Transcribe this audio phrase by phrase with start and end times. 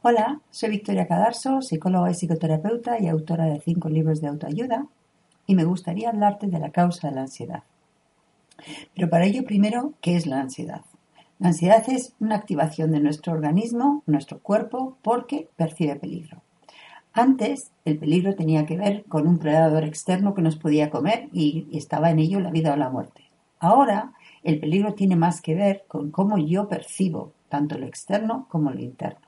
[0.00, 4.86] Hola, soy Victoria Cadarso, psicóloga y psicoterapeuta y autora de cinco libros de autoayuda,
[5.46, 7.64] y me gustaría hablarte de la causa de la ansiedad.
[8.94, 10.80] Pero para ello, primero, ¿qué es la ansiedad?
[11.38, 16.40] La ansiedad es una activación de nuestro organismo, nuestro cuerpo, porque percibe peligro.
[17.12, 21.66] Antes, el peligro tenía que ver con un predador externo que nos podía comer y
[21.76, 23.28] estaba en ello la vida o la muerte.
[23.58, 28.70] Ahora, el peligro tiene más que ver con cómo yo percibo tanto lo externo como
[28.70, 29.20] lo interno.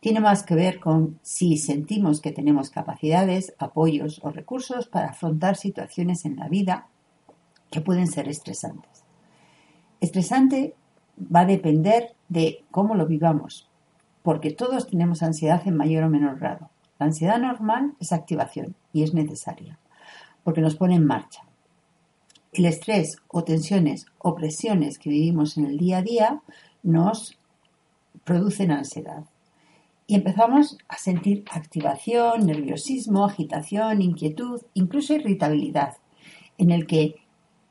[0.00, 5.56] Tiene más que ver con si sentimos que tenemos capacidades, apoyos o recursos para afrontar
[5.56, 6.88] situaciones en la vida
[7.70, 9.04] que pueden ser estresantes.
[10.00, 10.74] Estresante
[11.18, 13.68] va a depender de cómo lo vivamos,
[14.22, 16.70] porque todos tenemos ansiedad en mayor o menor grado.
[16.98, 19.78] La ansiedad normal es activación y es necesaria,
[20.42, 21.42] porque nos pone en marcha.
[22.54, 26.42] El estrés o tensiones o presiones que vivimos en el día a día
[26.86, 27.36] nos
[28.24, 29.24] producen ansiedad.
[30.06, 35.94] Y empezamos a sentir activación, nerviosismo, agitación, inquietud, incluso irritabilidad,
[36.58, 37.16] en el que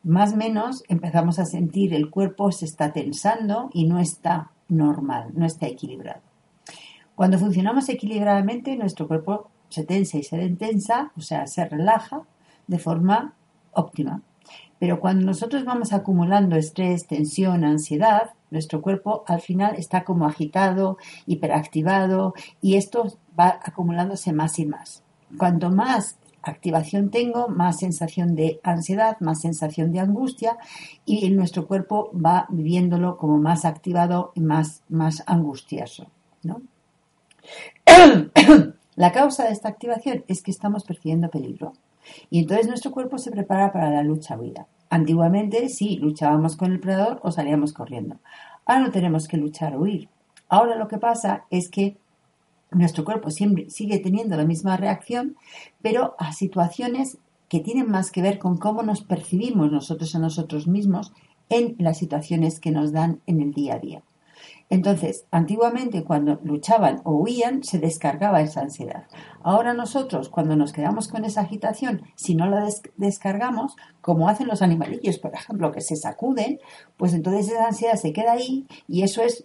[0.03, 5.31] más o menos empezamos a sentir el cuerpo se está tensando y no está normal,
[5.33, 6.21] no está equilibrado.
[7.15, 12.21] Cuando funcionamos equilibradamente, nuestro cuerpo se tensa y se detensa, o sea, se relaja
[12.67, 13.33] de forma
[13.71, 14.21] óptima.
[14.79, 20.97] Pero cuando nosotros vamos acumulando estrés, tensión, ansiedad, nuestro cuerpo al final está como agitado,
[21.25, 25.03] hiperactivado y esto va acumulándose más y más.
[25.37, 30.57] Cuanto más activación tengo, más sensación de ansiedad, más sensación de angustia
[31.05, 36.07] y nuestro cuerpo va viviéndolo como más activado y más, más angustioso.
[38.95, 41.73] La causa de esta activación es que estamos percibiendo peligro.
[42.29, 44.67] Y entonces nuestro cuerpo se prepara para la lucha-huida.
[44.89, 48.17] Antiguamente sí, luchábamos con el predador o salíamos corriendo.
[48.65, 50.09] Ahora no tenemos que luchar o huir.
[50.47, 51.97] Ahora lo que pasa es que
[52.71, 55.35] nuestro cuerpo siempre sigue teniendo la misma reacción,
[55.81, 57.17] pero a situaciones
[57.49, 61.13] que tienen más que ver con cómo nos percibimos nosotros a nosotros mismos
[61.49, 64.03] en las situaciones que nos dan en el día a día.
[64.69, 69.05] Entonces, antiguamente cuando luchaban o huían, se descargaba esa ansiedad.
[69.43, 72.67] Ahora nosotros, cuando nos quedamos con esa agitación, si no la
[72.97, 76.59] descargamos, como hacen los animalillos, por ejemplo, que se sacuden,
[76.97, 79.43] pues entonces esa ansiedad se queda ahí y eso es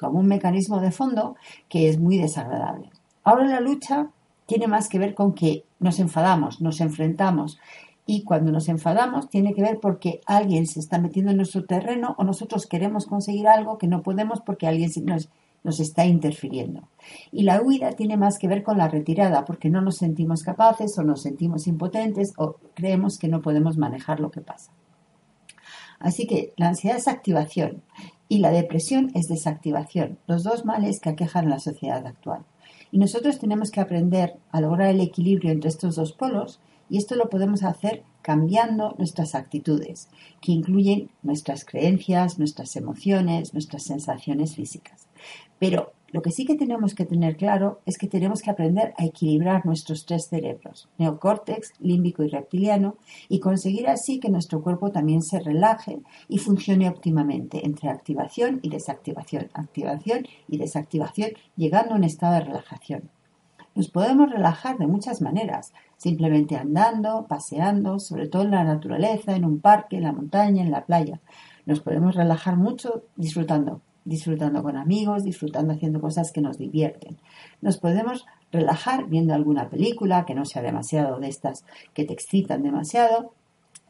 [0.00, 1.36] como un mecanismo de fondo
[1.68, 2.90] que es muy desagradable.
[3.22, 4.08] Ahora la lucha
[4.46, 7.60] tiene más que ver con que nos enfadamos, nos enfrentamos
[8.06, 12.14] y cuando nos enfadamos tiene que ver porque alguien se está metiendo en nuestro terreno
[12.18, 16.88] o nosotros queremos conseguir algo que no podemos porque alguien nos, está interfiriendo.
[17.30, 20.98] Y la huida tiene más que ver con la retirada porque no nos sentimos capaces
[20.98, 24.72] o nos sentimos impotentes o creemos que no podemos manejar lo que pasa.
[26.00, 27.82] Así que la ansiedad es activación
[28.28, 32.44] y la depresión es desactivación, los dos males que aquejan a la sociedad actual.
[32.92, 37.16] Y nosotros tenemos que aprender a lograr el equilibrio entre estos dos polos y esto
[37.16, 40.08] lo podemos hacer cambiando nuestras actitudes,
[40.42, 45.08] que incluyen nuestras creencias, nuestras emociones, nuestras sensaciones físicas.
[45.58, 49.06] Pero lo que sí que tenemos que tener claro es que tenemos que aprender a
[49.06, 52.96] equilibrar nuestros tres cerebros, neocórtex, límbico y reptiliano,
[53.30, 58.68] y conseguir así que nuestro cuerpo también se relaje y funcione óptimamente entre activación y
[58.68, 63.10] desactivación, activación y desactivación, llegando a un estado de relajación.
[63.74, 69.46] Nos podemos relajar de muchas maneras, simplemente andando, paseando, sobre todo en la naturaleza, en
[69.46, 71.20] un parque, en la montaña, en la playa.
[71.64, 77.18] Nos podemos relajar mucho disfrutando, disfrutando con amigos, disfrutando haciendo cosas que nos divierten.
[77.60, 81.64] Nos podemos relajar viendo alguna película que no sea demasiado de estas
[81.94, 83.32] que te excitan demasiado.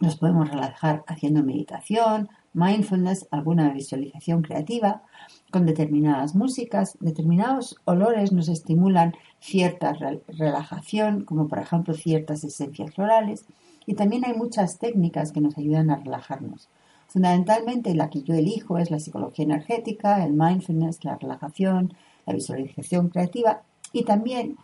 [0.00, 5.03] Nos podemos relajar haciendo meditación, mindfulness, alguna visualización creativa,
[5.50, 9.94] con determinadas músicas, determinados olores nos estimulan cierta
[10.29, 13.47] relajación, como por ejemplo ciertas esencias florales,
[13.87, 16.69] y también hay muchas técnicas que nos ayudan a relajarnos.
[17.12, 21.93] Fundamentalmente la que yo elijo es la psicología energética, el mindfulness, la relajación,
[22.25, 24.56] la visualización creativa y también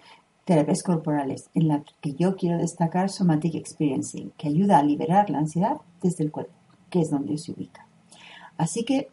[0.47, 5.41] terapias corporales, en la que yo quiero destacar Somatic Experiencing, que ayuda a liberar la
[5.41, 6.55] ansiedad desde el cuerpo,
[6.89, 7.87] que es donde se ubica.
[8.56, 9.11] Así que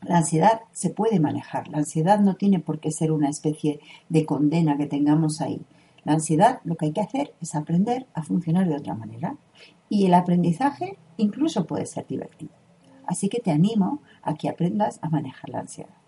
[0.00, 4.24] la ansiedad se puede manejar, la ansiedad no tiene por qué ser una especie de
[4.24, 5.60] condena que tengamos ahí.
[6.04, 9.36] La ansiedad lo que hay que hacer es aprender a funcionar de otra manera
[9.90, 12.61] y el aprendizaje incluso puede ser divertido.
[13.06, 16.01] Así que te animo a que aprendas a manejar la ansiedad.